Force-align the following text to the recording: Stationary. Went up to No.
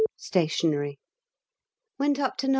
Stationary. 0.17 0.97
Went 1.99 2.17
up 2.17 2.35
to 2.39 2.47
No. 2.47 2.49